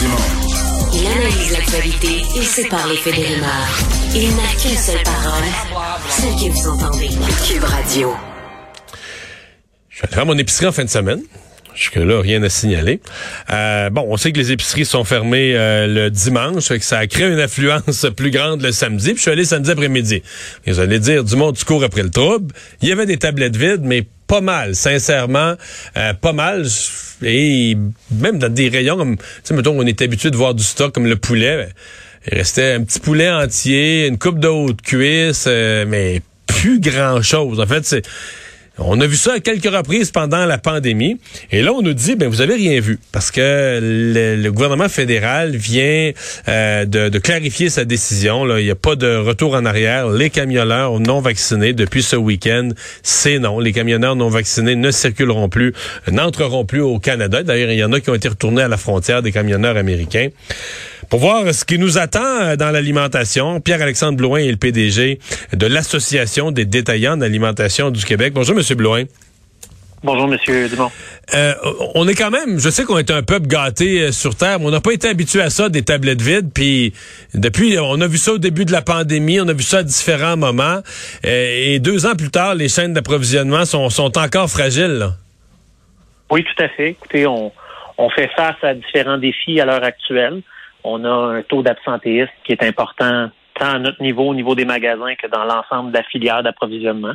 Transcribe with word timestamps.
Dumont. 0.00 0.16
Il 0.92 1.06
analyse 1.06 1.52
l'actualité 1.52 2.22
et 2.36 2.42
sépare 2.42 2.86
les 2.88 2.96
faits 2.96 3.14
des 3.14 3.26
rumeurs. 3.26 3.78
Il 4.14 4.28
n'a 4.36 4.48
qu'une 4.60 4.76
seule 4.76 5.02
parole, 5.02 5.44
celle 6.08 6.34
que 6.34 6.52
vous 6.52 6.68
entendez. 6.68 7.08
Cube 7.46 7.64
Radio. 7.64 8.14
Je 9.90 10.00
vais 10.00 10.06
aller 10.06 10.14
faire 10.14 10.26
mon 10.26 10.38
épicerie 10.38 10.66
en 10.66 10.72
fin 10.72 10.84
de 10.84 10.90
semaine. 10.90 11.22
Jusque-là, 11.74 12.20
rien 12.20 12.42
à 12.44 12.48
signaler. 12.48 13.00
Euh, 13.50 13.90
bon, 13.90 14.06
on 14.08 14.16
sait 14.16 14.32
que 14.32 14.38
les 14.38 14.52
épiceries 14.52 14.84
sont 14.84 15.02
fermées 15.02 15.56
euh, 15.56 15.86
le 15.88 16.10
dimanche, 16.10 16.68
fait 16.68 16.78
que 16.78 16.84
ça 16.84 16.98
a 16.98 17.06
créé 17.06 17.26
une 17.26 17.40
affluence 17.40 18.06
plus 18.16 18.30
grande 18.30 18.62
le 18.62 18.70
samedi. 18.70 19.08
Puis 19.08 19.16
je 19.16 19.22
suis 19.22 19.30
allé 19.30 19.44
samedi 19.44 19.72
après-midi. 19.72 20.22
Vous 20.66 20.78
allez 20.78 21.00
dire, 21.00 21.24
du 21.24 21.34
monde, 21.34 21.56
tu 21.56 21.64
cours 21.64 21.82
après 21.82 22.02
le 22.02 22.10
trouble. 22.10 22.54
Il 22.80 22.88
y 22.88 22.92
avait 22.92 23.06
des 23.06 23.16
tablettes 23.16 23.56
vides, 23.56 23.82
mais 23.82 24.06
pas 24.34 24.40
mal, 24.40 24.74
sincèrement, 24.74 25.54
euh, 25.96 26.12
pas 26.12 26.32
mal. 26.32 26.66
Et 27.22 27.76
même 28.10 28.40
dans 28.40 28.52
des 28.52 28.68
rayons 28.68 28.96
comme, 28.96 29.16
tu 29.16 29.24
sais, 29.44 29.54
mettons, 29.54 29.78
on 29.78 29.86
est 29.86 30.02
habitué 30.02 30.32
de 30.32 30.36
voir 30.36 30.54
du 30.54 30.64
stock 30.64 30.92
comme 30.92 31.06
le 31.06 31.14
poulet. 31.14 31.56
Ben, 31.56 31.72
il 32.26 32.38
restait 32.38 32.72
un 32.72 32.82
petit 32.82 32.98
poulet 32.98 33.30
entier, 33.30 34.08
une 34.08 34.18
coupe 34.18 34.40
de 34.40 34.48
haute 34.48 34.82
cuisse, 34.82 35.44
euh, 35.46 35.84
mais 35.86 36.20
plus 36.48 36.80
grand-chose. 36.80 37.60
En 37.60 37.66
fait, 37.68 37.84
c'est 37.84 38.02
on 38.78 39.00
a 39.00 39.06
vu 39.06 39.16
ça 39.16 39.34
à 39.34 39.40
quelques 39.40 39.72
reprises 39.72 40.10
pendant 40.10 40.46
la 40.46 40.58
pandémie. 40.58 41.18
Et 41.52 41.62
là, 41.62 41.72
on 41.72 41.82
nous 41.82 41.94
dit, 41.94 42.16
ben 42.16 42.28
vous 42.28 42.40
avez 42.40 42.54
rien 42.54 42.80
vu. 42.80 42.98
Parce 43.12 43.30
que 43.30 43.78
le, 43.80 44.50
gouvernement 44.50 44.88
fédéral 44.88 45.54
vient 45.54 46.10
euh, 46.48 46.84
de, 46.84 47.18
clarifier 47.18 47.70
sa 47.70 47.84
décision. 47.84 48.44
Il 48.58 48.64
n'y 48.64 48.70
a 48.70 48.74
pas 48.74 48.96
de 48.96 49.16
retour 49.16 49.54
en 49.54 49.64
arrière. 49.64 50.08
Les 50.08 50.30
camionneurs 50.30 50.98
non 50.98 51.20
vaccinés, 51.20 51.72
depuis 51.72 52.02
ce 52.02 52.16
week-end, 52.16 52.70
c'est 53.02 53.38
non. 53.38 53.60
Les 53.60 53.72
camionneurs 53.72 54.16
non 54.16 54.28
vaccinés 54.28 54.74
ne 54.74 54.90
circuleront 54.90 55.48
plus, 55.48 55.72
n'entreront 56.10 56.64
plus 56.64 56.80
au 56.80 56.98
Canada. 56.98 57.42
D'ailleurs, 57.42 57.70
il 57.70 57.78
y 57.78 57.84
en 57.84 57.92
a 57.92 58.00
qui 58.00 58.10
ont 58.10 58.14
été 58.14 58.28
retournés 58.28 58.62
à 58.62 58.68
la 58.68 58.76
frontière 58.76 59.22
des 59.22 59.30
camionneurs 59.30 59.76
américains. 59.76 60.28
Pour 61.10 61.20
voir 61.20 61.52
ce 61.52 61.64
qui 61.64 61.78
nous 61.78 61.98
attend 61.98 62.40
euh, 62.40 62.56
dans 62.56 62.70
l'alimentation, 62.70 63.60
Pierre-Alexandre 63.60 64.16
Blouin 64.16 64.38
est 64.38 64.50
le 64.50 64.56
PDG 64.56 65.18
de 65.52 65.66
l'Association 65.66 66.50
des 66.50 66.64
détaillants 66.64 67.16
d'alimentation 67.16 67.90
du 67.90 68.04
Québec. 68.04 68.32
Bonjour, 68.34 68.54
Monsieur 68.54 68.74
Blouin. 68.74 69.04
Bonjour, 70.02 70.28
Monsieur 70.28 70.68
Dumont. 70.68 70.90
Euh, 71.34 71.54
on 71.94 72.06
est 72.06 72.14
quand 72.14 72.30
même, 72.30 72.58
je 72.58 72.68
sais 72.68 72.84
qu'on 72.84 72.98
est 72.98 73.10
un 73.10 73.22
peuple 73.22 73.46
gâté 73.46 74.02
euh, 74.02 74.12
sur 74.12 74.36
Terre, 74.36 74.60
mais 74.60 74.66
on 74.66 74.70
n'a 74.70 74.80
pas 74.80 74.92
été 74.92 75.08
habitué 75.08 75.40
à 75.40 75.50
ça, 75.50 75.68
des 75.68 75.82
tablettes 75.82 76.20
vides. 76.20 76.50
Puis 76.54 76.92
depuis, 77.32 77.78
on 77.78 78.00
a 78.00 78.06
vu 78.06 78.18
ça 78.18 78.32
au 78.32 78.38
début 78.38 78.64
de 78.64 78.72
la 78.72 78.82
pandémie, 78.82 79.40
on 79.40 79.48
a 79.48 79.52
vu 79.54 79.62
ça 79.62 79.78
à 79.78 79.82
différents 79.82 80.36
moments. 80.36 80.80
et 81.22 81.78
deux 81.80 82.06
ans 82.06 82.14
plus 82.16 82.30
tard, 82.30 82.54
les 82.54 82.68
chaînes 82.68 82.92
d'approvisionnement 82.92 83.64
sont, 83.64 83.88
sont 83.88 84.18
encore 84.18 84.50
fragiles. 84.50 85.08
Oui, 86.30 86.44
tout 86.44 86.62
à 86.62 86.68
fait. 86.68 86.90
Écoutez, 86.90 87.26
on, 87.26 87.52
on 87.96 88.10
fait 88.10 88.30
face 88.36 88.62
à 88.62 88.74
différents 88.74 89.18
défis 89.18 89.60
à 89.60 89.64
l'heure 89.64 89.84
actuelle 89.84 90.42
on 90.84 91.04
a 91.04 91.38
un 91.38 91.42
taux 91.42 91.62
d'absentéisme 91.62 92.30
qui 92.44 92.52
est 92.52 92.62
important 92.62 93.30
tant 93.58 93.74
à 93.74 93.78
notre 93.78 94.02
niveau, 94.02 94.28
au 94.28 94.34
niveau 94.34 94.54
des 94.54 94.64
magasins, 94.64 95.14
que 95.20 95.28
dans 95.28 95.44
l'ensemble 95.44 95.92
de 95.92 95.98
la 95.98 96.04
filière 96.04 96.42
d'approvisionnement. 96.42 97.14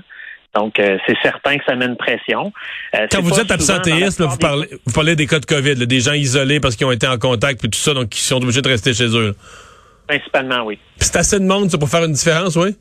Donc, 0.55 0.79
euh, 0.79 0.97
c'est 1.05 1.17
certain 1.21 1.57
que 1.57 1.63
ça 1.65 1.75
met 1.75 1.85
une 1.85 1.97
pression. 1.97 2.51
Euh, 2.95 3.05
Quand 3.11 3.21
vous 3.21 3.39
êtes 3.39 3.51
absentéiste, 3.51 4.21
vous, 4.21 4.37
parlez, 4.37 4.67
vous 4.85 4.93
parlez 4.93 5.15
des 5.15 5.27
cas 5.27 5.39
de 5.39 5.45
COVID, 5.45 5.75
des 5.85 5.99
gens 5.99 6.13
isolés 6.13 6.59
parce 6.59 6.75
qu'ils 6.75 6.87
ont 6.87 6.91
été 6.91 7.07
en 7.07 7.17
contact, 7.17 7.59
puis 7.59 7.69
tout 7.69 7.77
ça, 7.77 7.93
donc 7.93 8.09
qui 8.09 8.21
sont 8.21 8.37
obligés 8.37 8.61
de 8.61 8.67
rester 8.67 8.93
chez 8.93 9.15
eux. 9.15 9.35
Principalement, 10.07 10.63
oui. 10.63 10.79
c'est 10.97 11.17
assez 11.17 11.39
de 11.39 11.45
monde, 11.45 11.69
ça, 11.69 11.77
pour 11.77 11.87
faire 11.87 12.03
une 12.03 12.13
différence, 12.13 12.55
oui? 12.55 12.75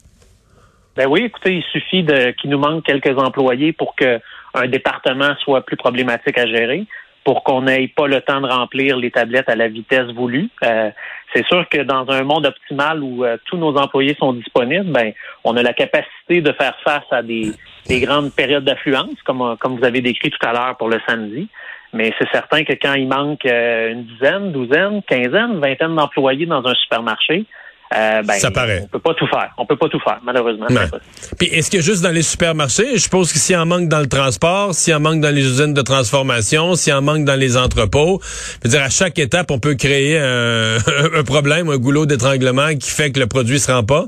Ben 0.96 1.06
oui, 1.08 1.24
écoutez, 1.24 1.56
il 1.56 1.62
suffit 1.64 2.02
de 2.02 2.30
qu'il 2.40 2.48
nous 2.48 2.58
manque 2.58 2.84
quelques 2.84 3.18
employés 3.18 3.72
pour 3.72 3.94
que 3.94 4.18
un 4.54 4.66
département 4.66 5.34
soit 5.44 5.60
plus 5.60 5.76
problématique 5.76 6.38
à 6.38 6.46
gérer 6.46 6.86
pour 7.24 7.44
qu'on 7.44 7.62
n'ait 7.62 7.88
pas 7.88 8.06
le 8.06 8.20
temps 8.20 8.40
de 8.40 8.46
remplir 8.46 8.96
les 8.96 9.10
tablettes 9.10 9.48
à 9.48 9.56
la 9.56 9.68
vitesse 9.68 10.08
voulue. 10.14 10.48
Euh, 10.64 10.90
c'est 11.34 11.46
sûr 11.46 11.68
que 11.68 11.82
dans 11.82 12.08
un 12.10 12.22
monde 12.22 12.46
optimal 12.46 13.02
où 13.02 13.24
euh, 13.24 13.36
tous 13.44 13.56
nos 13.56 13.76
employés 13.76 14.16
sont 14.18 14.32
disponibles, 14.32 14.90
ben 14.90 15.12
on 15.44 15.56
a 15.56 15.62
la 15.62 15.74
capacité 15.74 16.40
de 16.40 16.52
faire 16.52 16.74
face 16.84 17.04
à 17.10 17.22
des, 17.22 17.52
grandes 17.88 18.32
périodes 18.34 18.64
d'affluence, 18.64 19.20
comme, 19.24 19.56
comme 19.58 19.78
vous 19.78 19.84
avez 19.84 20.00
décrit 20.00 20.30
tout 20.30 20.46
à 20.46 20.52
l'heure 20.52 20.76
pour 20.76 20.88
le 20.88 21.00
samedi. 21.06 21.48
Mais 21.92 22.12
c'est 22.18 22.28
certain 22.30 22.64
que 22.64 22.74
quand 22.74 22.94
il 22.94 23.08
manque 23.08 23.46
euh, 23.46 23.92
une 23.92 24.04
dizaine, 24.04 24.52
douzaine, 24.52 25.02
quinzaine, 25.02 25.58
vingtaine 25.58 25.94
d'employés 25.94 26.46
dans 26.46 26.66
un 26.66 26.74
supermarché, 26.74 27.46
euh, 27.94 28.22
ben, 28.22 28.34
ça 28.34 28.50
paraît. 28.50 28.82
On 28.84 28.88
peut 28.88 28.98
pas 28.98 29.14
tout 29.14 29.26
faire. 29.26 29.50
On 29.56 29.64
peut 29.64 29.76
pas 29.76 29.88
tout 29.88 30.00
faire, 30.00 30.18
malheureusement. 30.22 30.66
Puis 31.38 31.48
est-ce 31.48 31.70
que 31.70 31.80
juste 31.80 32.02
dans 32.02 32.10
les 32.10 32.22
supermarchés, 32.22 32.94
je 32.94 32.98
suppose 32.98 33.32
que 33.32 33.38
s'il 33.38 33.56
en 33.56 33.64
manque 33.64 33.88
dans 33.88 34.00
le 34.00 34.08
transport, 34.08 34.74
s'il 34.74 34.94
en 34.94 35.00
manque 35.00 35.20
dans 35.20 35.34
les 35.34 35.42
usines 35.42 35.72
de 35.72 35.82
transformation, 35.82 36.74
s'il 36.74 36.92
en 36.92 37.02
manque 37.02 37.24
dans 37.24 37.38
les 37.38 37.56
entrepôts, 37.56 38.20
je 38.22 38.68
veux 38.68 38.70
dire 38.70 38.82
à 38.82 38.90
chaque 38.90 39.18
étape, 39.18 39.50
on 39.50 39.58
peut 39.58 39.74
créer 39.74 40.18
un, 40.18 40.76
un 41.14 41.24
problème, 41.24 41.70
un 41.70 41.78
goulot 41.78 42.04
d'étranglement 42.04 42.68
qui 42.78 42.90
fait 42.90 43.10
que 43.10 43.20
le 43.20 43.26
produit 43.26 43.58
se 43.58 43.72
rend 43.72 43.84
pas? 43.84 44.04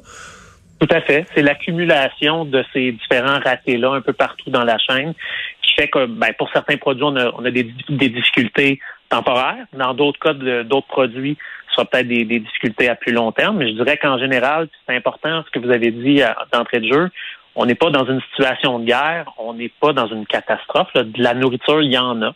Tout 0.79 0.89
à 0.91 1.01
fait. 1.03 1.27
C'est 1.35 1.43
l'accumulation 1.43 2.47
de 2.47 2.65
ces 2.73 2.93
différents 2.93 3.39
ratés-là 3.39 3.93
un 3.93 4.01
peu 4.01 4.15
partout 4.15 4.51
dans 4.51 4.65
la 4.65 4.79
chaîne 4.79 5.15
qui 5.63 5.75
fait 5.75 5.89
que, 5.89 6.07
ben, 6.07 6.33
pour 6.39 6.51
certains 6.53 6.79
produits, 6.79 7.05
on 7.05 7.17
a, 7.17 7.31
on 7.37 7.45
a 7.45 7.51
des, 7.51 7.71
des 7.89 8.09
difficultés 8.09 8.81
temporaires. 9.11 9.67
Dans 9.75 9.93
d'autres 9.93 10.19
cas, 10.19 10.33
d'autres 10.65 10.87
produits, 10.87 11.37
sera 11.75 11.85
peut-être 11.85 12.09
des, 12.09 12.25
difficultés 12.25 12.89
à 12.89 12.95
plus 12.95 13.13
long 13.13 13.33
terme, 13.33 13.59
mais 13.59 13.69
je 13.69 13.75
dirais 13.75 13.97
qu'en 13.97 14.19
général, 14.19 14.69
c'est 14.87 14.95
important 14.95 15.43
ce 15.45 15.51
que 15.51 15.65
vous 15.65 15.71
avez 15.71 15.91
dit 15.91 16.23
d'entrée 16.53 16.81
de 16.81 16.93
jeu. 16.93 17.11
On 17.55 17.67
n'est 17.67 17.75
pas 17.75 17.91
dans 17.91 18.07
une 18.07 18.21
situation 18.33 18.79
de 18.79 18.85
guerre, 18.85 19.33
on 19.39 19.55
n'est 19.55 19.73
pas 19.81 19.93
dans 19.93 20.07
une 20.07 20.27
catastrophe. 20.27 20.93
De 20.95 21.23
la 21.23 21.35
nourriture, 21.35 21.83
il 21.83 21.93
y 21.93 21.99
en 21.99 22.23
a. 22.23 22.35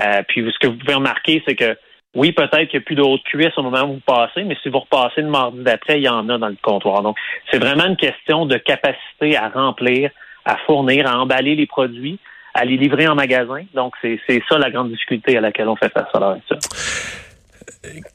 Euh, 0.00 0.22
puis 0.28 0.48
ce 0.52 0.58
que 0.58 0.66
vous 0.66 0.76
pouvez 0.76 0.94
remarquer, 0.94 1.42
c'est 1.46 1.56
que 1.56 1.76
oui, 2.14 2.32
peut-être 2.32 2.68
qu'il 2.68 2.78
n'y 2.78 2.82
a 2.82 2.86
plus 2.86 2.96
de 2.96 3.02
haute 3.02 3.22
cuisse 3.22 3.56
au 3.56 3.62
moment 3.62 3.82
où 3.84 3.94
vous 3.94 4.00
passez, 4.04 4.42
mais 4.42 4.56
si 4.62 4.68
vous 4.68 4.80
repassez 4.80 5.22
le 5.22 5.28
mardi 5.28 5.62
d'après, 5.62 5.98
il 5.98 6.04
y 6.04 6.08
en 6.08 6.28
a 6.28 6.38
dans 6.38 6.48
le 6.48 6.56
comptoir. 6.60 7.02
Donc, 7.02 7.16
c'est 7.50 7.58
vraiment 7.58 7.86
une 7.86 7.96
question 7.96 8.46
de 8.46 8.56
capacité 8.56 9.36
à 9.36 9.48
remplir, 9.48 10.10
à 10.44 10.56
fournir, 10.66 11.06
à 11.06 11.20
emballer 11.20 11.54
les 11.54 11.66
produits, 11.66 12.18
à 12.54 12.64
les 12.64 12.76
livrer 12.76 13.08
en 13.08 13.14
magasin. 13.14 13.62
Donc, 13.74 13.94
c'est 14.02 14.20
ça 14.48 14.58
la 14.58 14.70
grande 14.70 14.90
difficulté 14.90 15.36
à 15.36 15.40
laquelle 15.40 15.68
on 15.68 15.76
fait 15.76 15.92
face 15.92 16.08
à 16.14 16.18
l'heure 16.18 16.30
actuelle 16.30 16.58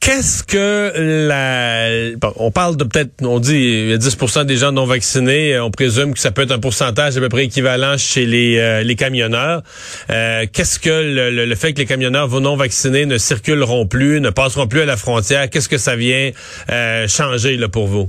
qu'est-ce 0.00 0.44
que 0.44 0.92
la... 1.28 2.16
on 2.38 2.50
parle 2.50 2.76
de 2.76 2.84
peut-être, 2.84 3.10
on 3.22 3.40
dit, 3.40 3.56
il 3.56 3.90
y 3.90 3.92
a 3.92 3.96
10% 3.96 4.44
des 4.44 4.56
gens 4.56 4.72
non 4.72 4.84
vaccinés. 4.84 5.58
On 5.58 5.70
présume 5.70 6.14
que 6.14 6.20
ça 6.20 6.30
peut 6.30 6.42
être 6.42 6.52
un 6.52 6.60
pourcentage 6.60 7.16
à 7.16 7.20
peu 7.20 7.28
près 7.28 7.44
équivalent 7.44 7.96
chez 7.96 8.26
les, 8.26 8.58
euh, 8.58 8.82
les 8.82 8.94
camionneurs. 8.94 9.62
Euh, 10.10 10.46
qu'est-ce 10.52 10.78
que 10.78 11.44
le, 11.44 11.54
fait 11.54 11.72
que 11.72 11.78
les 11.78 11.86
camionneurs 11.86 12.28
non 12.40 12.56
vaccinés 12.56 13.06
ne 13.06 13.18
circuleront 13.18 13.86
plus, 13.86 14.20
ne 14.20 14.30
passeront 14.30 14.68
plus 14.68 14.80
à 14.82 14.86
la 14.86 14.96
frontière, 14.96 15.50
qu'est-ce 15.50 15.68
que 15.68 15.78
ça 15.78 15.96
vient 15.96 16.30
euh, 16.70 17.08
changer 17.08 17.56
là, 17.56 17.68
pour 17.68 17.86
vous? 17.86 18.08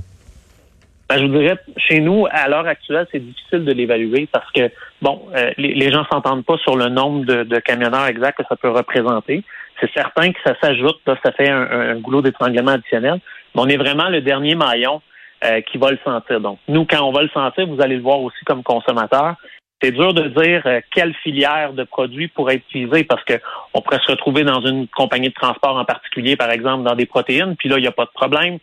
Ben, 1.08 1.18
je 1.18 1.24
vous 1.24 1.38
dirais, 1.38 1.56
chez 1.76 2.00
nous, 2.00 2.26
à 2.30 2.48
l'heure 2.48 2.66
actuelle, 2.66 3.06
c'est 3.10 3.24
difficile 3.24 3.64
de 3.64 3.72
l'évaluer 3.72 4.28
parce 4.30 4.50
que, 4.52 4.70
bon, 5.02 5.22
les, 5.56 5.74
les, 5.74 5.92
gens 5.92 6.04
s'entendent 6.10 6.44
pas 6.44 6.56
sur 6.58 6.76
le 6.76 6.88
nombre 6.88 7.24
de, 7.24 7.44
de 7.44 7.58
camionneurs 7.58 8.06
exacts 8.06 8.38
que 8.38 8.44
ça 8.48 8.56
peut 8.56 8.70
représenter 8.70 9.44
c'est 9.80 9.92
certain 9.92 10.32
que 10.32 10.38
ça 10.44 10.54
s'ajoute, 10.60 11.00
ça 11.06 11.32
fait 11.32 11.48
un, 11.48 11.96
goulot 11.96 12.22
d'étranglement 12.22 12.72
additionnel. 12.72 13.20
Mais 13.54 13.62
on 13.62 13.68
est 13.68 13.76
vraiment 13.76 14.08
le 14.08 14.20
dernier 14.20 14.54
maillon 14.54 15.00
euh, 15.44 15.60
qui 15.62 15.78
va 15.78 15.90
le 15.90 15.98
sentir. 16.04 16.40
Donc, 16.40 16.58
nous, 16.68 16.84
quand 16.84 17.02
on 17.02 17.12
va 17.12 17.22
le 17.22 17.28
sentir, 17.28 17.66
vous 17.66 17.80
allez 17.80 17.96
le 17.96 18.02
voir 18.02 18.20
aussi 18.20 18.44
comme 18.44 18.62
consommateur. 18.62 19.34
C'est 19.80 19.92
dur 19.92 20.12
de 20.12 20.28
dire 20.28 20.62
euh, 20.66 20.80
quelle 20.92 21.14
filière 21.14 21.72
de 21.72 21.84
produits 21.84 22.28
pourrait 22.28 22.56
être 22.56 22.64
utilisée 22.68 23.04
parce 23.04 23.22
que 23.24 23.34
on 23.74 23.80
pourrait 23.80 24.00
se 24.04 24.10
retrouver 24.10 24.42
dans 24.42 24.60
une 24.60 24.88
compagnie 24.88 25.28
de 25.28 25.34
transport 25.34 25.76
en 25.76 25.84
particulier, 25.84 26.36
par 26.36 26.50
exemple, 26.50 26.82
dans 26.82 26.96
des 26.96 27.06
protéines, 27.06 27.54
puis 27.56 27.68
là, 27.68 27.78
il 27.78 27.82
n'y 27.82 27.86
a 27.86 27.92
pas 27.92 28.06
de 28.06 28.10
problème. 28.10 28.58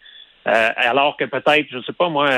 Euh, 0.47 0.69
alors 0.75 1.17
que 1.17 1.25
peut-être, 1.25 1.65
je 1.71 1.77
ne 1.77 1.81
sais 1.83 1.93
pas 1.93 2.07
moi, 2.09 2.29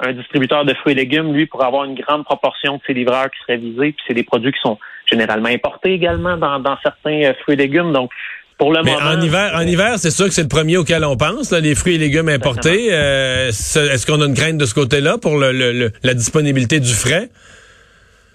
un 0.00 0.12
distributeur 0.12 0.64
de 0.64 0.74
fruits 0.74 0.92
et 0.92 0.96
légumes, 0.96 1.32
lui, 1.32 1.46
pourrait 1.46 1.66
avoir 1.66 1.84
une 1.84 1.94
grande 1.94 2.24
proportion 2.24 2.76
de 2.76 2.80
ses 2.86 2.92
livreurs 2.92 3.30
qui 3.30 3.40
seraient 3.40 3.56
visés, 3.56 3.92
puis 3.92 4.04
c'est 4.06 4.14
des 4.14 4.22
produits 4.22 4.52
qui 4.52 4.60
sont 4.60 4.78
généralement 5.10 5.48
importés 5.48 5.92
également 5.92 6.36
dans, 6.36 6.78
certains 6.82 7.22
euh, 7.22 7.34
fruits 7.42 7.54
et 7.54 7.58
légumes. 7.58 7.92
Donc, 7.92 8.10
pour 8.58 8.72
le 8.72 8.82
moment, 8.82 8.98
en 8.98 9.20
hiver, 9.20 9.52
en 9.54 9.62
hiver, 9.62 9.98
c'est 9.98 10.10
sûr 10.10 10.26
que 10.26 10.32
c'est 10.32 10.42
le 10.42 10.48
premier 10.48 10.76
auquel 10.76 11.04
on 11.04 11.16
pense, 11.16 11.52
les 11.52 11.74
fruits 11.74 11.96
et 11.96 11.98
légumes 11.98 12.28
importés. 12.28 12.88
Euh, 12.92 13.48
est-ce 13.48 14.06
qu'on 14.06 14.20
a 14.20 14.26
une 14.26 14.34
crainte 14.34 14.58
de 14.58 14.64
ce 14.64 14.74
côté-là 14.74 15.18
pour 15.18 15.36
le, 15.38 15.90
la 16.02 16.14
disponibilité 16.14 16.78
du 16.78 16.92
frais? 16.92 17.30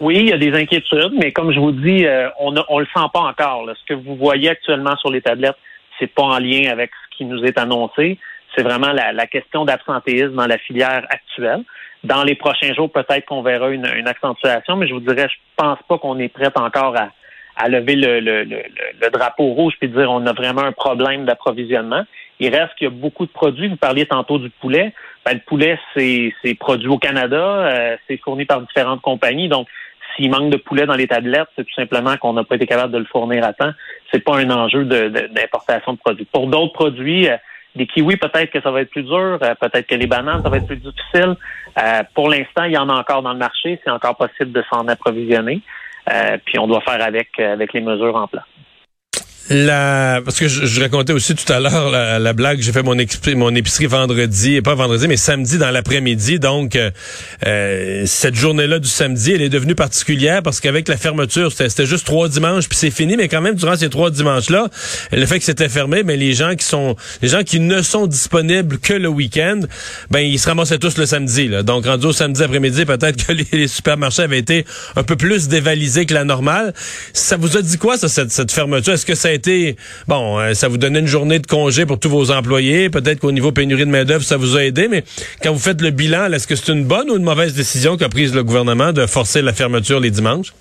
Oui, 0.02 0.18
il 0.20 0.28
y 0.28 0.34
a 0.34 0.38
des 0.38 0.54
inquiétudes, 0.54 1.14
mais 1.18 1.32
comme 1.32 1.54
je 1.54 1.60
vous 1.60 1.72
dis, 1.72 2.06
euh, 2.06 2.30
on 2.40 2.52
ne 2.52 2.62
on 2.70 2.80
le 2.80 2.86
sent 2.94 3.06
pas 3.14 3.22
encore. 3.22 3.66
Ce 3.74 3.94
que 3.94 3.98
vous 3.98 4.16
voyez 4.16 4.50
actuellement 4.50 4.96
sur 4.98 5.10
les 5.10 5.22
tablettes, 5.22 5.58
c'est 6.00 6.08
pas 6.08 6.24
en 6.24 6.40
lien 6.40 6.70
avec 6.70 6.92
ce 6.92 7.18
qui 7.18 7.25
nous 7.25 7.44
est 7.44 7.58
annoncé. 7.58 8.18
C'est 8.60 8.64
vraiment 8.64 8.92
la, 8.92 9.14
la 9.14 9.26
question 9.26 9.64
d'absentéisme 9.64 10.34
dans 10.34 10.46
la 10.46 10.58
filière 10.58 11.08
actuelle. 11.10 11.64
Dans 12.04 12.26
les 12.26 12.36
prochains 12.36 12.74
jours, 12.74 12.92
peut-être 12.92 13.26
qu'on 13.26 13.42
verra 13.42 13.70
une, 13.70 13.86
accentuation, 14.06 14.76
mais 14.76 14.86
je 14.86 14.94
vous 14.94 15.00
dirais, 15.00 15.30
je 15.30 15.38
pense 15.56 15.80
pas 15.88 15.98
qu'on 15.98 16.20
est 16.20 16.28
prêt 16.28 16.52
encore 16.56 16.94
à, 16.98 17.08
à 17.56 17.70
lever 17.70 17.96
le, 17.96 18.20
le, 18.20 18.44
le, 18.44 19.10
drapeau 19.14 19.54
rouge 19.54 19.76
puis 19.80 19.88
dire 19.88 20.12
on 20.12 20.26
a 20.26 20.34
vraiment 20.34 20.64
un 20.64 20.74
problème 20.74 21.24
d'approvisionnement. 21.24 22.04
Il 22.42 22.54
reste 22.54 22.76
qu'il 22.76 22.84
y 22.84 22.88
a 22.88 22.94
beaucoup 22.94 23.26
de 23.26 23.32
produits. 23.32 23.70
Vous 23.70 23.78
parliez 23.78 24.06
tantôt 24.06 24.40
du 24.40 24.50
poulet. 24.50 24.94
Ben, 25.26 25.36
le 25.36 25.40
poulet, 25.40 25.80
c'est 25.96 26.34
produit 26.60 26.90
au 26.90 26.98
Canada, 26.98 27.38
euh, 27.38 27.96
c'est 28.10 28.18
fourni 28.18 28.44
par 28.44 28.60
différentes 28.60 29.02
compagnies. 29.02 29.48
Donc, 29.48 29.70
s'il 30.18 30.32
manque 30.32 30.50
de 30.50 30.58
poulet 30.58 30.86
dans 30.86 30.96
les 30.96 31.08
tablettes, 31.08 31.48
c'est 31.56 31.64
tout 31.64 31.76
simplement 31.76 32.18
qu'on 32.18 32.34
n'a 32.34 32.44
pas 32.44 32.56
été 32.56 32.66
capable 32.66 32.92
de 32.92 32.98
le 32.98 33.06
fournir 33.06 33.46
à 33.46 33.54
temps. 33.54 33.72
C'est 34.12 34.20
pas 34.22 34.38
un 34.38 34.50
enjeu 34.50 34.84
d'importation 34.84 35.94
de, 35.94 35.98
de, 35.98 36.02
produits. 36.02 36.26
Pour 36.26 36.48
d'autres 36.48 36.74
produits, 36.74 37.30
des 37.75 37.88
kiwis, 37.88 38.18
peut-être 38.18 38.51
que 38.51 38.62
ça 38.62 38.71
va 38.71 38.81
être 38.81 38.89
plus 38.89 39.04
dur, 39.04 39.39
peut-être 39.39 39.88
que 39.88 39.95
les 39.95 40.07
bananes, 40.07 40.42
ça 40.44 40.50
va 40.50 40.57
être 40.57 40.68
plus 40.68 40.77
difficile. 40.77 41.36
pour 42.13 42.30
l'instant, 42.30 42.63
il 42.63 42.74
y 42.74 42.77
en 42.77 42.89
a 42.89 42.94
encore 42.94 43.21
dans 43.21 43.33
le 43.33 43.39
marché, 43.39 43.80
c'est 43.83 43.92
encore 43.92 44.18
possible 44.18 44.51
de 44.51 44.63
s'en 44.71 44.88
approvisionner. 44.88 45.62
puis 46.45 46.60
on 46.60 46.68
doit 46.68 46.81
faire 46.81 47.01
avec 47.01 47.39
avec 47.39 47.74
les 47.74 47.81
mesures 47.81 48.16
en 48.16 48.27
place. 48.27 48.45
La, 49.50 50.22
parce 50.24 50.38
que 50.38 50.48
je, 50.48 50.80
racontais 50.80 51.12
aussi 51.12 51.34
tout 51.34 51.51
à 51.51 51.60
l'heure 51.60 51.90
la, 51.90 52.34
blague, 52.34 52.62
j'ai 52.62 52.72
fait 52.72 52.84
mon, 52.84 53.00
épicerie 53.00 53.88
vendredi, 53.88 54.62
pas 54.62 54.75
vendredi, 54.75 55.07
mais 55.07 55.18
samedi 55.18 55.57
dans 55.57 55.72
l'après-midi. 55.72 56.38
Donc, 56.38 56.75
euh, 56.75 56.92
euh, 57.48 58.04
cette 58.06 58.36
journée-là 58.36 58.78
du 58.78 58.88
samedi, 58.88 59.31
elle 59.31 59.42
est 59.42 59.50
devenue 59.50 59.74
particulière 59.74 60.44
parce 60.44 60.60
qu'avec 60.60 60.88
la 60.88 60.98
fermeture, 60.98 61.51
c'était 61.51 61.88
juste 61.88 62.06
trois 62.06 62.30
dimanches, 62.30 62.69
puis 62.69 62.78
c'est 62.78 62.92
fini. 62.92 63.18
Mais 63.18 63.28
quand 63.28 63.42
même, 63.42 63.56
durant 63.56 63.75
ces 63.75 63.90
trois 63.90 64.12
dimanches-là, 64.12 64.68
le 65.12 65.25
fait 65.25 65.40
que 65.40 65.46
c'était 65.46 65.69
fermé, 65.69 66.04
mais 66.04 66.16
les 66.16 66.34
gens 66.34 66.54
qui 66.56 66.66
sont, 66.66 66.96
les 67.24 67.28
gens 67.28 67.42
qui 67.42 67.60
ne 67.60 67.81
sont 67.81 68.06
disponibles 68.06 68.78
que 68.78 68.94
le 68.94 69.07
week-end, 69.07 69.62
ben 70.12 70.19
ils 70.19 70.38
se 70.38 70.48
ramassaient 70.48 70.78
tous 70.78 70.98
le 71.00 71.07
samedi. 71.07 71.48
Là. 71.48 71.63
Donc, 71.63 71.88
rendu 71.88 72.06
au 72.06 72.13
samedi 72.13 72.44
après-midi, 72.44 72.86
peut-être 72.86 73.25
que 73.25 73.34
les, 73.34 73.68
supermarchés 73.68 74.22
avaient 74.22 74.38
été 74.38 74.66
un 74.96 75.04
peu 75.04 75.16
plus 75.16 75.48
dévalisés 75.48 76.06
que 76.06 76.13
la 76.13 76.24
normale. 76.24 76.74
Ça 77.13 77.36
vous 77.36 77.57
a 77.57 77.63
dit 77.63 77.80
quoi, 77.80 77.98
ça, 77.98 78.07
cette, 78.10 78.31
cette 78.31 78.51
fermeture? 78.51 78.94
Est-ce 78.94 79.07
que 79.07 79.16
ça 79.16 79.30
a 79.30 79.38
bon, 80.07 80.39
euh, 80.39 80.53
ça 80.53 80.68
vous 80.68 80.77
donnait 80.77 81.00
une 81.00 81.07
journée 81.07 81.39
de 81.39 81.47
congé 81.47 81.86
pour 81.86 82.00
tous 82.00 82.09
vos 82.09 82.31
employés. 82.31 82.89
Peut-être 82.89 83.19
qu'au 83.19 83.31
niveau 83.31 83.51
pénurie 83.51 83.86
de 83.86 83.91
main-d'œuvre, 83.91 84.24
ça 84.24 84.38
vous 84.38 84.57
a 84.57 84.63
aidé. 84.63 84.88
Mais 84.88 85.03
quand 85.41 85.51
vous 85.51 85.59
faites 85.59 85.81
le 85.81 85.91
bilan, 85.91 86.31
est-ce 86.31 86.47
que 86.47 86.56
c'est 86.56 86.71
une 86.71 86.86
bonne 86.86 87.09
ou 87.09 87.18
une 87.18 87.24
mauvaise 87.24 87.53
décision 87.53 87.97
qu'a 87.97 88.09
prise 88.09 88.36
le 88.36 88.44
gouvernement 88.44 88.94
de 88.94 89.06
forcer 89.06 89.41
la 89.41 89.53
fermeture 89.53 90.00
les 90.00 90.12
dimanches? 90.12 90.53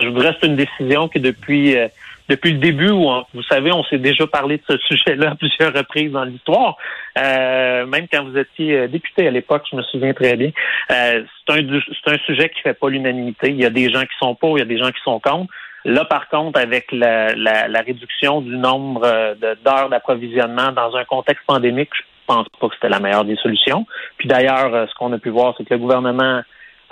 Je 0.00 0.06
voudrais 0.08 0.34
c'est 0.40 0.46
une 0.46 0.56
décision 0.56 1.08
qui, 1.08 1.18
depuis, 1.18 1.76
euh, 1.76 1.88
depuis 2.28 2.52
le 2.52 2.58
début, 2.58 2.90
où 2.90 3.10
vous 3.34 3.42
savez, 3.42 3.72
on 3.72 3.82
s'est 3.84 3.98
déjà 3.98 4.26
parlé 4.26 4.58
de 4.58 4.62
ce 4.68 4.76
sujet-là 4.88 5.32
à 5.32 5.34
plusieurs 5.34 5.74
reprises 5.74 6.12
dans 6.12 6.24
l'histoire. 6.24 6.76
Euh, 7.18 7.86
même 7.86 8.06
quand 8.12 8.24
vous 8.24 8.38
étiez 8.38 8.86
député 8.88 9.26
à 9.26 9.30
l'époque, 9.30 9.64
je 9.70 9.76
me 9.76 9.82
souviens 9.82 10.14
très 10.14 10.36
bien. 10.36 10.50
c'est 10.88 11.24
un, 11.48 11.56
un 11.58 12.18
sujet 12.26 12.48
qui 12.50 12.60
fait 12.62 12.74
pas 12.74 12.88
l'unanimité. 12.88 13.50
Il 13.50 13.60
y 13.60 13.66
a 13.66 13.70
des 13.70 13.90
gens 13.90 14.02
qui 14.02 14.16
sont 14.18 14.34
pour, 14.34 14.58
il 14.58 14.60
y 14.60 14.62
a 14.62 14.66
des 14.66 14.78
gens 14.78 14.90
qui 14.90 15.02
sont 15.02 15.18
contre. 15.18 15.52
Là, 15.84 16.04
par 16.04 16.28
contre, 16.28 16.60
avec 16.60 16.92
la, 16.92 17.34
la, 17.34 17.80
réduction 17.80 18.42
du 18.42 18.56
nombre 18.56 19.02
euh, 19.04 19.34
d'heures 19.64 19.88
d'approvisionnement 19.88 20.72
dans 20.72 20.94
un 20.94 21.04
contexte 21.04 21.44
pandémique, 21.46 21.90
je 21.94 22.02
pense 22.26 22.46
pas 22.60 22.68
que 22.68 22.74
c'était 22.74 22.90
la 22.90 23.00
meilleure 23.00 23.24
des 23.24 23.36
solutions. 23.36 23.86
Puis 24.18 24.28
d'ailleurs, 24.28 24.74
euh, 24.74 24.86
ce 24.86 24.94
qu'on 24.94 25.12
a 25.12 25.18
pu 25.18 25.30
voir, 25.30 25.54
c'est 25.56 25.64
que 25.64 25.72
le 25.72 25.80
gouvernement 25.80 26.42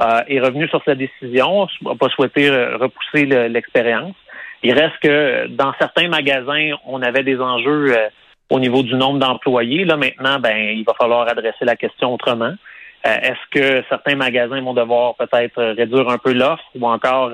euh, 0.00 0.20
est 0.26 0.40
revenu 0.40 0.68
sur 0.68 0.82
sa 0.84 0.94
décision, 0.94 1.66
n'a 1.82 1.94
pas 1.96 2.08
souhaité 2.08 2.48
repousser 2.48 3.26
l'expérience. 3.48 4.14
Il 4.62 4.72
reste 4.72 4.98
que 5.02 5.48
dans 5.48 5.72
certains 5.78 6.08
magasins, 6.08 6.70
on 6.86 7.02
avait 7.02 7.22
des 7.22 7.38
enjeux 7.38 7.94
au 8.50 8.58
niveau 8.58 8.82
du 8.82 8.94
nombre 8.94 9.18
d'employés. 9.18 9.84
Là, 9.84 9.96
maintenant, 9.96 10.38
ben, 10.40 10.56
il 10.56 10.84
va 10.84 10.94
falloir 10.94 11.28
adresser 11.28 11.64
la 11.64 11.76
question 11.76 12.14
autrement. 12.14 12.54
Est-ce 13.04 13.50
que 13.52 13.84
certains 13.88 14.16
magasins 14.16 14.60
vont 14.60 14.74
devoir 14.74 15.14
peut-être 15.14 15.62
réduire 15.76 16.08
un 16.08 16.18
peu 16.18 16.32
l'offre 16.32 16.64
ou 16.74 16.88
encore 16.88 17.30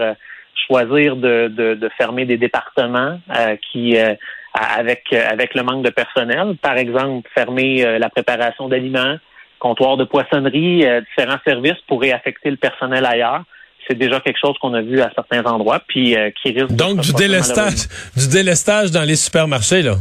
choisir 0.67 1.17
de, 1.17 1.49
de, 1.49 1.89
fermer 1.97 2.25
des 2.25 2.37
départements 2.37 3.21
euh, 3.35 3.57
qui 3.71 3.97
euh, 3.97 4.15
avec 4.55 5.13
avec 5.13 5.55
le 5.55 5.63
manque 5.63 5.85
de 5.85 5.91
personnel, 5.91 6.57
par 6.61 6.77
exemple 6.77 7.29
fermer 7.35 7.85
euh, 7.85 7.99
la 7.99 8.09
préparation 8.09 8.69
d'aliments, 8.69 9.17
comptoir 9.59 9.97
de 9.97 10.05
poissonnerie, 10.05 10.85
différents 11.09 11.41
services 11.45 11.81
pour 11.89 12.01
réaffecter 12.01 12.51
le 12.51 12.57
personnel 12.57 13.05
ailleurs. 13.05 13.43
C'est 13.87 13.99
déjà 13.99 14.21
quelque 14.21 14.39
chose 14.41 14.57
qu'on 14.61 14.73
a 14.73 14.81
vu 14.81 15.01
à 15.01 15.11
certains 15.15 15.45
endroits, 15.45 15.81
puis 15.87 16.17
qui 16.41 16.53
risque. 16.53 16.73
Donc 16.73 17.01
du 17.01 17.13
délestage, 17.13 17.87
du 18.17 18.29
délestage 18.29 18.91
dans 18.91 19.03
les 19.03 19.17
supermarchés 19.17 19.83
là. 19.83 19.97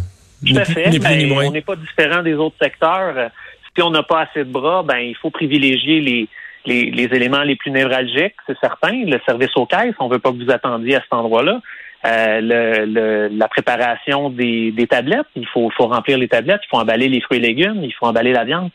Tout 0.46 0.58
à 0.58 0.66
fait. 0.66 1.00
Ben, 1.00 1.32
on 1.32 1.52
n'est 1.52 1.62
pas 1.62 1.76
différent 1.76 2.22
des 2.22 2.34
autres 2.34 2.56
secteurs. 2.62 3.30
Si 3.76 3.82
on 3.82 3.90
n'a 3.90 4.04
pas 4.04 4.22
assez 4.22 4.40
de 4.40 4.52
bras, 4.52 4.84
ben 4.84 4.98
il 4.98 5.16
faut 5.16 5.32
privilégier 5.32 6.00
les 6.00 6.30
les, 6.66 7.10
éléments 7.12 7.44
les 7.44 7.56
plus 7.56 7.72
névralgiques, 7.72 8.36
c'est 8.48 8.58
certain. 8.60 8.92
Le 9.06 9.20
service 9.26 9.52
aux 9.56 9.66
caisses, 9.66 9.96
on 10.00 10.08
veut 10.08 10.20
pas 10.20 10.32
que 10.32 10.44
vous 10.44 10.52
attendiez 10.52 10.96
à 10.96 11.02
cet 11.02 11.14
endroit-là. 11.14 11.62
Euh, 12.06 12.40
le, 12.42 13.28
la 13.30 13.48
préparation 13.48 14.30
des, 14.30 14.72
des 14.72 14.88
tablettes, 14.88 15.28
il 15.36 15.48
faut, 15.48 15.70
faut 15.78 15.88
remplir 15.88 16.18
les 16.18 16.28
tablettes, 16.28 16.62
il 16.64 16.70
faut 16.70 16.78
emballer 16.78 17.08
les 17.08 17.22
fruits 17.22 17.38
et 17.38 17.42
légumes, 17.42 17.82
il 17.84 17.94
faut 17.94 18.06
emballer 18.06 18.34
la 18.34 18.44
viande. 18.44 18.70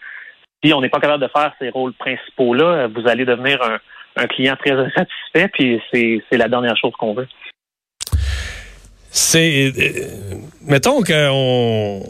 Si 0.64 0.72
on 0.72 0.80
n'est 0.80 0.88
pas 0.88 1.00
capable 1.00 1.22
de 1.22 1.28
faire 1.28 1.52
ces 1.58 1.68
rôles 1.68 1.92
principaux-là, 1.92 2.88
vous 2.88 3.06
allez 3.06 3.24
devenir 3.24 3.62
un, 3.62 3.78
un 4.18 4.26
client 4.26 4.56
très 4.56 4.72
insatisfait, 4.72 5.48
puis 5.52 5.80
c'est 5.92 6.36
la 6.36 6.48
dernière 6.48 6.76
chose 6.76 6.92
qu'on 6.98 7.14
veut. 7.14 7.28
C'est, 9.10 9.72
euh, 9.78 10.36
mettons 10.66 11.02
qu'on 11.02 12.02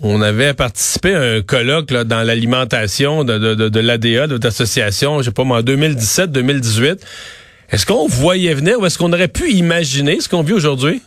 on 0.00 0.22
avait 0.22 0.54
participé 0.54 1.14
à 1.14 1.20
un 1.20 1.42
colloque 1.42 1.86
dans 1.86 2.26
l'alimentation 2.26 3.24
de, 3.24 3.38
de, 3.38 3.68
de, 3.68 3.80
l'ADA, 3.80 4.26
de 4.26 4.34
votre 4.34 4.46
association, 4.46 5.18
je 5.18 5.24
sais 5.24 5.32
pas 5.32 5.42
en 5.42 5.60
2017-2018. 5.60 7.04
Est-ce 7.70 7.86
qu'on 7.86 8.06
voyait 8.06 8.54
venir 8.54 8.78
ou 8.80 8.86
est-ce 8.86 8.98
qu'on 8.98 9.12
aurait 9.12 9.28
pu 9.28 9.50
imaginer 9.50 10.20
ce 10.20 10.28
qu'on 10.28 10.42
vit 10.42 10.52
aujourd'hui? 10.52 11.02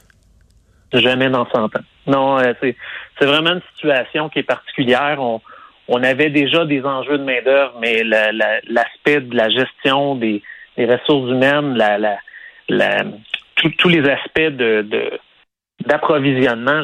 Jamais 0.94 1.30
dans 1.30 1.48
100 1.50 1.64
ans. 1.64 1.70
Non, 2.08 2.40
euh, 2.40 2.54
c'est, 2.62 2.76
vraiment 3.26 3.54
une 3.54 3.62
situation 3.74 4.30
qui 4.30 4.40
est 4.40 4.44
particulière. 4.44 5.20
On, 5.20 6.04
avait 6.04 6.30
déjà 6.30 6.66
des 6.66 6.84
enjeux 6.84 7.18
de 7.18 7.24
main-d'œuvre, 7.24 7.74
mais 7.82 8.04
l'aspect 8.04 9.22
de 9.22 9.36
la 9.36 9.50
gestion 9.50 10.16
des, 10.16 10.42
ressources 10.78 11.32
humaines, 11.32 11.76
la 11.76 13.04
tous 13.78 13.90
les 13.90 14.08
aspects 14.10 14.40
de, 14.40 14.82
de 14.84 15.20
d'approvisionnement. 15.86 16.82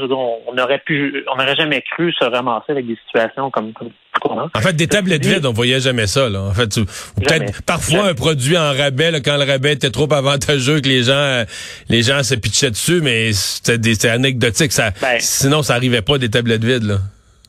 on 0.47 0.57
aurait 0.57 0.81
pu, 0.85 1.23
on 1.31 1.35
n'aurait 1.35 1.55
jamais 1.55 1.81
cru 1.81 2.13
se 2.13 2.23
ramasser 2.25 2.71
avec 2.71 2.85
des 2.85 2.97
situations 3.07 3.49
comme, 3.49 3.73
comme 3.73 3.89
En 4.53 4.61
fait, 4.61 4.73
des 4.73 4.87
tablettes 4.87 5.25
vides, 5.25 5.45
on 5.45 5.51
voyait 5.51 5.79
jamais 5.79 6.05
ça. 6.05 6.29
Là. 6.29 6.41
En 6.41 6.53
fait, 6.53 6.75
peut-être 6.75 7.63
parfois 7.65 8.09
un 8.09 8.13
produit 8.13 8.57
en 8.57 8.71
rabais 8.71 9.11
quand 9.23 9.37
le 9.37 9.51
rabais 9.51 9.73
était 9.73 9.89
trop 9.89 10.11
avantageux 10.13 10.79
que 10.79 10.87
les 10.87 11.03
gens, 11.03 11.43
les 11.89 12.03
gens 12.03 12.21
se 12.23 12.35
pitchaient 12.35 12.71
dessus, 12.71 13.01
mais 13.01 13.33
c'était 13.33 14.09
anecdotique. 14.09 14.71
Ça, 14.71 14.91
ben, 15.01 15.17
sinon, 15.19 15.63
ça 15.63 15.73
arrivait 15.73 16.03
pas 16.03 16.17
des 16.17 16.29
tablettes 16.29 16.63
vides. 16.63 16.83
Là. 16.83 16.97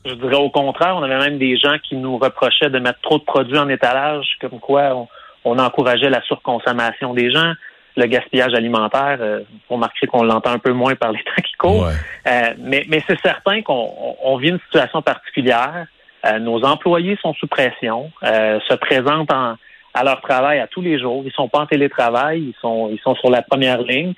Je 0.05 0.13
dirais 0.13 0.35
au 0.35 0.49
contraire, 0.49 0.95
on 0.97 1.03
avait 1.03 1.17
même 1.17 1.37
des 1.37 1.57
gens 1.57 1.77
qui 1.87 1.95
nous 1.95 2.17
reprochaient 2.17 2.69
de 2.69 2.79
mettre 2.79 2.99
trop 3.01 3.19
de 3.19 3.23
produits 3.23 3.57
en 3.57 3.69
étalage, 3.69 4.25
comme 4.41 4.59
quoi 4.59 4.95
on, 4.95 5.07
on 5.45 5.59
encourageait 5.59 6.09
la 6.09 6.21
surconsommation 6.23 7.13
des 7.13 7.31
gens 7.31 7.53
le 7.95 8.05
gaspillage 8.05 8.53
alimentaire. 8.53 9.17
Euh, 9.19 9.39
vous 9.69 9.75
remarquerez 9.75 10.07
qu'on 10.07 10.23
l'entend 10.23 10.51
un 10.51 10.59
peu 10.59 10.71
moins 10.71 10.95
par 10.95 11.11
les 11.11 11.23
temps 11.23 11.41
qui 11.43 11.53
courent. 11.57 11.87
Euh, 12.27 12.53
mais 12.59 12.85
mais 12.87 13.01
c'est 13.07 13.19
certain 13.21 13.61
qu'on 13.61 14.37
vit 14.37 14.49
une 14.49 14.59
situation 14.65 15.01
particulière. 15.01 15.87
Euh, 16.25 16.39
nos 16.39 16.63
employés 16.63 17.17
sont 17.21 17.33
sous 17.35 17.47
pression, 17.47 18.11
euh, 18.23 18.59
se 18.67 18.73
présentent 18.75 19.31
en, 19.31 19.55
à 19.93 20.03
leur 20.03 20.21
travail 20.21 20.59
à 20.59 20.67
tous 20.67 20.81
les 20.81 20.99
jours. 20.99 21.23
Ils 21.25 21.31
sont 21.31 21.47
pas 21.47 21.59
en 21.59 21.65
télétravail, 21.67 22.41
ils 22.41 22.55
sont 22.61 22.89
ils 22.91 22.99
sont 22.99 23.15
sur 23.15 23.29
la 23.29 23.41
première 23.41 23.81
ligne. 23.81 24.13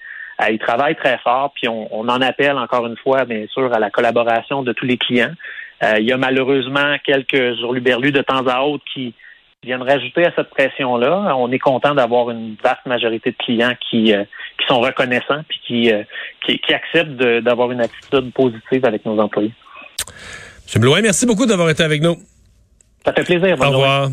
ils 0.50 0.60
travaillent 0.60 0.96
très 0.96 1.18
fort, 1.20 1.52
puis 1.56 1.68
on, 1.68 1.88
on, 1.92 2.08
en 2.08 2.22
appelle 2.22 2.58
encore 2.58 2.88
une 2.88 2.98
fois, 2.98 3.26
bien 3.26 3.46
sûr, 3.48 3.74
à 3.74 3.80
la 3.80 3.90
collaboration 3.90 4.64
de 4.64 4.72
tous 4.72 4.86
les 4.86 4.98
clients. 4.98 5.34
il 6.00 6.06
y 6.06 6.14
a 6.14 6.18
malheureusement 6.18 6.96
quelques 7.04 7.60
hurluberlus 7.60 8.12
de 8.12 8.22
temps 8.22 8.48
à 8.48 8.62
autre 8.62 8.84
qui 8.94 9.14
viennent 9.68 9.84
rajouter 9.84 10.26
à 10.26 10.32
cette 10.36 10.50
pression-là. 10.50 11.36
On 11.38 11.52
est 11.52 11.60
content 11.60 11.94
d'avoir 11.94 12.32
une 12.32 12.56
vaste 12.64 12.86
majorité 12.86 13.32
de 13.32 13.36
clients 13.38 13.76
qui, 13.90 14.14
euh, 14.14 14.24
qui 14.60 14.66
sont 14.68 14.80
reconnaissants 14.80 15.44
puis 15.48 15.60
qui, 15.66 15.94
euh, 15.94 16.04
qui, 16.46 16.74
acceptent 16.74 17.22
d'avoir 17.44 17.72
une 17.72 17.82
attitude 17.82 18.34
positive 18.34 18.86
avec 18.86 19.06
nos 19.06 19.20
employés. 19.20 19.54
M. 20.74 20.82
Blouin, 20.82 21.02
merci 21.02 21.26
beaucoup 21.26 21.46
d'avoir 21.46 21.70
été 21.70 21.84
avec 21.84 22.02
nous. 22.02 22.18
Ça 23.06 23.14
fait 23.14 23.24
plaisir. 23.24 23.56
Au 23.60 23.70
revoir. 23.70 24.10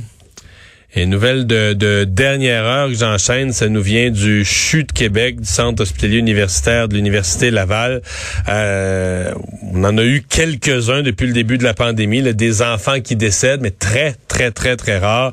Et 0.97 1.07
nouvelle 1.07 1.45
de, 1.47 1.73
de 1.73 2.05
dernière 2.05 2.65
heure 2.65 2.89
que 2.89 2.95
j'enchaîne, 2.95 3.53
ça 3.53 3.69
nous 3.69 3.83
vient 3.83 4.11
du 4.11 4.45
CHU 4.45 4.85
de 4.85 4.93
Québec, 4.93 5.41
du 5.41 5.47
Centre 5.47 5.83
hospitalier 5.83 6.19
universitaire 6.19 6.87
de 6.87 6.95
l'Université 6.95 7.51
Laval. 7.51 8.01
Euh, 8.49 9.33
on 9.73 9.83
en 9.83 9.99
a 9.99 10.05
eu 10.05 10.23
quelques-uns 10.23 11.03
depuis 11.03 11.27
le 11.27 11.33
début 11.33 11.59
de 11.59 11.65
la 11.65 11.75
pandémie, 11.75 12.23
des 12.35 12.63
enfants 12.63 13.01
qui 13.01 13.17
décèdent, 13.17 13.61
mais 13.61 13.73
très, 13.73 14.15
très, 14.29 14.53
très, 14.53 14.77
très 14.77 14.99
rares. 14.99 15.33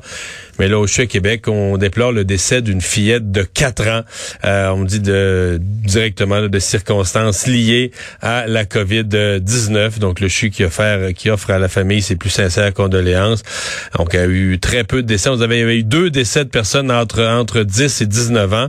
Mais 0.62 0.68
là, 0.68 0.78
au 0.78 0.86
CHU 0.86 1.08
Québec, 1.08 1.48
on 1.48 1.76
déplore 1.76 2.12
le 2.12 2.24
décès 2.24 2.62
d'une 2.62 2.80
fillette 2.80 3.32
de 3.32 3.42
4 3.42 3.88
ans. 3.88 4.02
Euh, 4.44 4.68
on 4.68 4.84
dit 4.84 5.00
de 5.00 5.58
directement 5.60 6.40
de 6.40 6.58
circonstances 6.60 7.48
liées 7.48 7.90
à 8.20 8.46
la 8.46 8.64
COVID-19. 8.64 9.98
Donc, 9.98 10.20
le 10.20 10.28
CHU 10.28 10.50
qui 10.50 10.62
offre, 10.62 11.10
qui 11.16 11.30
offre 11.30 11.50
à 11.50 11.58
la 11.58 11.66
famille 11.66 12.00
ses 12.00 12.14
plus 12.14 12.30
sincères 12.30 12.72
condoléances. 12.72 13.42
Donc, 13.98 14.10
il 14.12 14.20
y 14.20 14.22
a 14.22 14.26
eu 14.26 14.60
très 14.60 14.84
peu 14.84 15.02
de 15.02 15.08
décès. 15.08 15.30
On 15.30 15.40
avait, 15.40 15.56
il 15.56 15.60
y 15.62 15.64
avait 15.64 15.78
eu 15.78 15.82
deux 15.82 16.10
décès 16.10 16.44
de 16.44 16.50
personnes 16.50 16.92
entre, 16.92 17.24
entre 17.24 17.64
10 17.64 18.00
et 18.00 18.06
19 18.06 18.54
ans. 18.54 18.68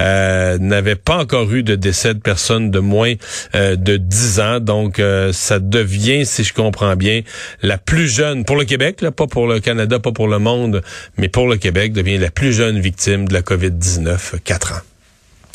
Euh, 0.00 0.58
n'avait 0.58 0.96
pas 0.96 1.18
encore 1.18 1.52
eu 1.52 1.62
de 1.62 1.76
décès 1.76 2.14
de 2.14 2.18
personnes 2.18 2.72
de 2.72 2.80
moins 2.80 3.14
euh, 3.54 3.76
de 3.76 3.96
10 3.96 4.40
ans. 4.40 4.58
Donc, 4.58 4.98
euh, 4.98 5.32
ça 5.32 5.60
devient, 5.60 6.26
si 6.26 6.42
je 6.42 6.52
comprends 6.52 6.96
bien, 6.96 7.20
la 7.62 7.78
plus 7.78 8.08
jeune 8.08 8.44
pour 8.44 8.56
le 8.56 8.64
Québec, 8.64 9.02
là, 9.02 9.12
pas 9.12 9.28
pour 9.28 9.46
le 9.46 9.60
Canada, 9.60 10.00
pas 10.00 10.10
pour 10.10 10.26
le 10.26 10.40
monde, 10.40 10.82
mais 11.16 11.27
et 11.28 11.30
pour 11.30 11.46
le 11.46 11.58
Québec 11.58 11.92
devient 11.92 12.16
la 12.16 12.30
plus 12.30 12.54
jeune 12.54 12.80
victime 12.80 13.28
de 13.28 13.34
la 13.34 13.42
COVID-19, 13.42 14.40
4 14.44 14.72
ans. 14.72 14.97